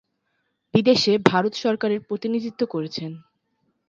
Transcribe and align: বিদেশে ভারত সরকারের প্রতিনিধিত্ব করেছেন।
বিদেশে 0.73 1.13
ভারত 1.29 1.53
সরকারের 1.55 1.99
প্রতিনিধিত্ব 2.01 2.61
করেছেন। 2.65 3.11